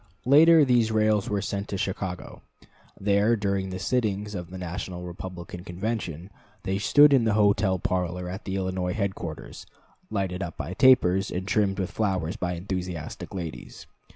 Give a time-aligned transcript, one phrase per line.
[0.25, 2.41] Later, these rails were sent to Chicago;
[2.99, 6.31] there, during the sittings of the National Republican Convention,
[6.63, 9.67] they stood in the hotel parlor at the Illinois headquarters,
[10.09, 13.85] lighted up by tapers, and trimmed with flowers by enthusiastic ladies.